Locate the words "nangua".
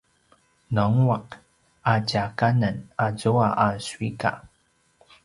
0.75-1.17